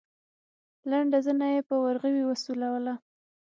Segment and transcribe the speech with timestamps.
[0.89, 2.93] لنډه زنه يې په ورغوي وسولوله.